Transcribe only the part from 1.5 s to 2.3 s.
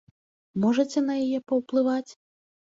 паўплываць?